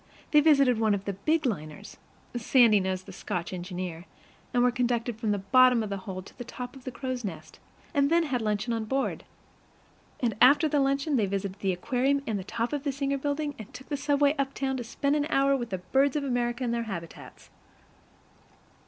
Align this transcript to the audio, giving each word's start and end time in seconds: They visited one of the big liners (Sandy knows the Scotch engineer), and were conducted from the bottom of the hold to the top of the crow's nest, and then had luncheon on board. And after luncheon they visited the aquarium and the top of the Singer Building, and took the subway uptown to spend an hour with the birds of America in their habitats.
They 0.31 0.39
visited 0.39 0.79
one 0.79 0.95
of 0.95 1.05
the 1.05 1.13
big 1.13 1.45
liners 1.45 1.97
(Sandy 2.35 2.79
knows 2.79 3.03
the 3.03 3.11
Scotch 3.11 3.53
engineer), 3.53 4.05
and 4.51 4.63
were 4.63 4.71
conducted 4.71 5.15
from 5.19 5.29
the 5.29 5.37
bottom 5.37 5.83
of 5.83 5.91
the 5.91 5.97
hold 6.09 6.25
to 6.25 6.37
the 6.39 6.43
top 6.43 6.75
of 6.75 6.85
the 6.85 6.91
crow's 6.91 7.23
nest, 7.23 7.59
and 7.93 8.09
then 8.09 8.23
had 8.23 8.41
luncheon 8.41 8.73
on 8.73 8.85
board. 8.85 9.25
And 10.19 10.35
after 10.41 10.67
luncheon 10.67 11.17
they 11.17 11.27
visited 11.27 11.59
the 11.59 11.71
aquarium 11.71 12.23
and 12.25 12.39
the 12.39 12.43
top 12.43 12.73
of 12.73 12.83
the 12.83 12.91
Singer 12.91 13.19
Building, 13.19 13.53
and 13.59 13.71
took 13.75 13.89
the 13.89 13.95
subway 13.95 14.33
uptown 14.39 14.75
to 14.77 14.83
spend 14.83 15.15
an 15.15 15.27
hour 15.29 15.55
with 15.55 15.69
the 15.69 15.77
birds 15.77 16.15
of 16.15 16.23
America 16.23 16.63
in 16.63 16.71
their 16.71 16.83
habitats. 16.89 17.51